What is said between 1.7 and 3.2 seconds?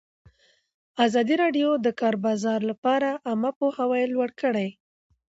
د د کار بازار لپاره